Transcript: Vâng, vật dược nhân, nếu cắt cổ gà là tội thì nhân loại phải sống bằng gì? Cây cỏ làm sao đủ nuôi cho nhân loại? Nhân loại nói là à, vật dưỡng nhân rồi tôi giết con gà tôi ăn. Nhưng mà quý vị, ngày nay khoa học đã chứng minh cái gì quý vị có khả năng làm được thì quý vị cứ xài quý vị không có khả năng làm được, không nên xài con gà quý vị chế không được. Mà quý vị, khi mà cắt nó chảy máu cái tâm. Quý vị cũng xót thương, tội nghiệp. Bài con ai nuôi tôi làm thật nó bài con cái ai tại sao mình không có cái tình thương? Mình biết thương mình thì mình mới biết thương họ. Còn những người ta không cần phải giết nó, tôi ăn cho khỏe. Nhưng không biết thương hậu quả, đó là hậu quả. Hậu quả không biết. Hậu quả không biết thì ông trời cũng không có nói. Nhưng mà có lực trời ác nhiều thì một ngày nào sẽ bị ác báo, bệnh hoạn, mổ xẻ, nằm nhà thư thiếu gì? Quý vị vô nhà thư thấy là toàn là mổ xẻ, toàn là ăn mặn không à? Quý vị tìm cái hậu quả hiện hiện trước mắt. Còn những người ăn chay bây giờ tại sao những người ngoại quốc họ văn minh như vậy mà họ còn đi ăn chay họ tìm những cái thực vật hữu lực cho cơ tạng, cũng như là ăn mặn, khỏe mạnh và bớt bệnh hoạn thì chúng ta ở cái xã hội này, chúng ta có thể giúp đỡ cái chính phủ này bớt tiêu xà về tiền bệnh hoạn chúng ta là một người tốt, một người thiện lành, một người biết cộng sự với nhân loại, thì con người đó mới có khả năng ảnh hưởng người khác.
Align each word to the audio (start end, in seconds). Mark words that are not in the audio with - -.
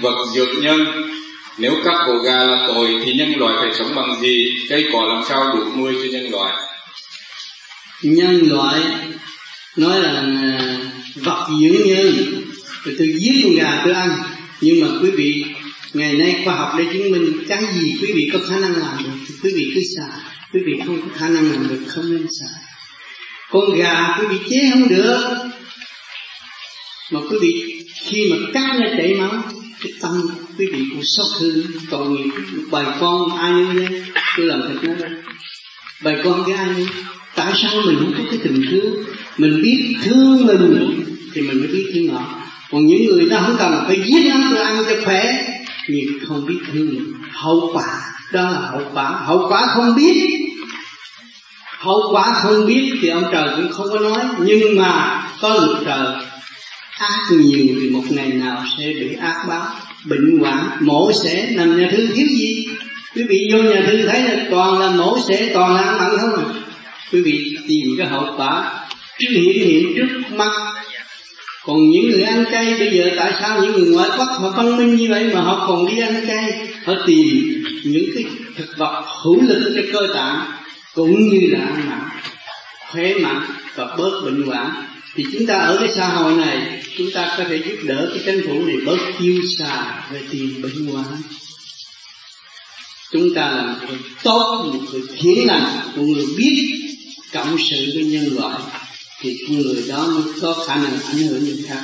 Vâng, 0.00 0.14
vật 0.14 0.26
dược 0.34 0.48
nhân, 0.62 0.86
nếu 1.58 1.72
cắt 1.84 2.04
cổ 2.06 2.18
gà 2.18 2.44
là 2.44 2.64
tội 2.68 2.88
thì 3.04 3.12
nhân 3.12 3.32
loại 3.36 3.56
phải 3.60 3.74
sống 3.78 3.94
bằng 3.94 4.20
gì? 4.20 4.56
Cây 4.68 4.84
cỏ 4.92 5.02
làm 5.08 5.22
sao 5.28 5.56
đủ 5.56 5.64
nuôi 5.76 5.94
cho 5.94 6.18
nhân 6.18 6.30
loại? 6.30 6.54
Nhân 8.02 8.48
loại 8.48 8.80
nói 9.76 10.00
là 10.00 10.10
à, 10.10 10.76
vật 11.14 11.46
dưỡng 11.60 11.88
nhân 11.88 12.12
rồi 12.84 12.94
tôi 12.98 13.08
giết 13.18 13.40
con 13.44 13.54
gà 13.54 13.82
tôi 13.84 13.94
ăn. 13.94 14.10
Nhưng 14.60 14.80
mà 14.80 14.88
quý 15.02 15.10
vị, 15.10 15.44
ngày 15.92 16.12
nay 16.12 16.42
khoa 16.44 16.54
học 16.54 16.72
đã 16.78 16.84
chứng 16.92 17.10
minh 17.10 17.44
cái 17.48 17.62
gì 17.72 17.94
quý 18.02 18.12
vị 18.14 18.30
có 18.32 18.38
khả 18.48 18.56
năng 18.56 18.72
làm 18.72 18.98
được 19.04 19.10
thì 19.28 19.34
quý 19.42 19.52
vị 19.54 19.72
cứ 19.74 19.80
xài 19.96 20.20
quý 20.52 20.60
vị 20.66 20.72
không 20.86 21.02
có 21.02 21.08
khả 21.14 21.28
năng 21.28 21.52
làm 21.52 21.68
được, 21.68 21.80
không 21.88 22.12
nên 22.12 22.26
xài 22.40 22.62
con 23.50 23.74
gà 23.74 24.16
quý 24.18 24.26
vị 24.30 24.38
chế 24.50 24.70
không 24.70 24.88
được. 24.88 25.20
Mà 27.10 27.20
quý 27.30 27.36
vị, 27.40 27.84
khi 28.04 28.30
mà 28.30 28.36
cắt 28.54 28.76
nó 28.80 28.86
chảy 28.96 29.14
máu 29.14 29.42
cái 29.80 29.92
tâm. 30.02 30.12
Quý 30.58 30.66
vị 30.72 30.84
cũng 30.92 31.02
xót 31.16 31.26
thương, 31.40 31.66
tội 31.90 32.08
nghiệp. 32.08 32.30
Bài 32.70 32.84
con 33.00 33.36
ai 33.38 33.52
nuôi 33.52 33.86
tôi 34.36 34.46
làm 34.46 34.62
thật 34.62 34.74
nó 34.82 35.08
bài 36.04 36.16
con 36.24 36.44
cái 36.46 36.56
ai 36.56 36.86
tại 37.36 37.52
sao 37.62 37.82
mình 37.86 37.98
không 37.98 38.12
có 38.18 38.24
cái 38.30 38.40
tình 38.44 38.62
thương? 38.70 39.04
Mình 39.38 39.62
biết 39.62 39.96
thương 40.04 40.46
mình 40.46 41.04
thì 41.34 41.40
mình 41.40 41.58
mới 41.58 41.66
biết 41.66 41.90
thương 41.94 42.08
họ. 42.14 42.42
Còn 42.70 42.86
những 42.86 43.04
người 43.06 43.26
ta 43.30 43.40
không 43.46 43.56
cần 43.58 43.84
phải 43.86 44.02
giết 44.06 44.30
nó, 44.34 44.36
tôi 44.50 44.64
ăn 44.64 44.84
cho 44.88 44.96
khỏe. 45.04 45.44
Nhưng 45.88 46.18
không 46.28 46.46
biết 46.46 46.58
thương 46.72 47.12
hậu 47.30 47.70
quả, 47.74 48.00
đó 48.32 48.42
là 48.42 48.70
hậu 48.70 48.82
quả. 48.94 49.10
Hậu 49.26 49.46
quả 49.48 49.66
không 49.66 49.96
biết. 49.96 50.40
Hậu 51.78 52.00
quả 52.12 52.32
không 52.42 52.66
biết 52.66 52.92
thì 53.00 53.08
ông 53.08 53.24
trời 53.32 53.48
cũng 53.56 53.72
không 53.72 53.86
có 53.90 53.98
nói. 53.98 54.24
Nhưng 54.38 54.76
mà 54.76 55.22
có 55.40 55.54
lực 55.54 55.76
trời 55.84 56.14
ác 56.98 57.28
nhiều 57.30 57.76
thì 57.80 57.90
một 57.90 58.02
ngày 58.10 58.28
nào 58.28 58.64
sẽ 58.78 58.84
bị 59.00 59.14
ác 59.20 59.44
báo, 59.48 59.66
bệnh 60.04 60.38
hoạn, 60.38 60.70
mổ 60.80 61.12
xẻ, 61.24 61.50
nằm 61.56 61.80
nhà 61.80 61.88
thư 61.90 62.06
thiếu 62.06 62.26
gì? 62.26 62.66
Quý 63.14 63.22
vị 63.28 63.50
vô 63.52 63.62
nhà 63.62 63.82
thư 63.86 64.06
thấy 64.08 64.22
là 64.22 64.46
toàn 64.50 64.78
là 64.78 64.90
mổ 64.90 65.18
xẻ, 65.28 65.50
toàn 65.54 65.74
là 65.74 65.82
ăn 65.82 65.98
mặn 65.98 66.10
không 66.20 66.44
à? 66.44 66.44
Quý 67.12 67.22
vị 67.22 67.56
tìm 67.68 67.86
cái 67.98 68.06
hậu 68.06 68.34
quả 68.36 68.80
hiện 69.20 69.52
hiện 69.52 69.86
trước 69.96 70.36
mắt. 70.36 70.50
Còn 71.64 71.90
những 71.90 72.10
người 72.10 72.22
ăn 72.22 72.44
chay 72.52 72.74
bây 72.78 72.90
giờ 72.96 73.10
tại 73.16 73.32
sao 73.40 73.62
những 73.62 73.72
người 73.72 73.90
ngoại 73.90 74.08
quốc 74.18 74.28
họ 74.40 74.50
văn 74.50 74.76
minh 74.76 74.96
như 74.96 75.06
vậy 75.10 75.30
mà 75.34 75.40
họ 75.40 75.64
còn 75.68 75.86
đi 75.86 76.02
ăn 76.02 76.14
chay 76.26 76.68
họ 76.84 76.94
tìm 77.06 77.62
những 77.84 78.04
cái 78.14 78.24
thực 78.56 78.78
vật 78.78 79.04
hữu 79.24 79.40
lực 79.42 79.72
cho 79.76 79.82
cơ 79.92 80.14
tạng, 80.14 80.46
cũng 80.94 81.28
như 81.28 81.40
là 81.50 81.58
ăn 81.58 81.88
mặn, 81.90 82.00
khỏe 82.92 83.14
mạnh 83.14 83.42
và 83.74 83.96
bớt 83.98 84.20
bệnh 84.24 84.42
hoạn 84.42 84.70
thì 85.14 85.24
chúng 85.32 85.46
ta 85.46 85.54
ở 85.54 85.76
cái 85.80 85.88
xã 85.96 86.08
hội 86.08 86.36
này, 86.36 86.82
chúng 86.98 87.10
ta 87.10 87.34
có 87.38 87.44
thể 87.44 87.56
giúp 87.56 87.76
đỡ 87.82 88.10
cái 88.14 88.22
chính 88.26 88.46
phủ 88.46 88.64
này 88.66 88.76
bớt 88.86 88.98
tiêu 89.20 89.42
xà 89.58 90.02
về 90.12 90.22
tiền 90.30 90.62
bệnh 90.62 90.86
hoạn 90.86 91.22
chúng 93.12 93.34
ta 93.34 93.50
là 93.50 93.62
một 93.62 93.78
người 93.88 93.98
tốt, 94.22 94.70
một 94.72 94.80
người 94.92 95.02
thiện 95.18 95.46
lành, 95.46 95.92
một 95.96 96.02
người 96.02 96.26
biết 96.36 96.74
cộng 97.32 97.56
sự 97.70 97.92
với 97.94 98.04
nhân 98.04 98.36
loại, 98.36 98.60
thì 99.20 99.38
con 99.46 99.58
người 99.58 99.84
đó 99.88 100.06
mới 100.06 100.22
có 100.40 100.64
khả 100.66 100.76
năng 100.76 101.00
ảnh 101.02 101.18
hưởng 101.18 101.44
người 101.44 101.64
khác. 101.68 101.82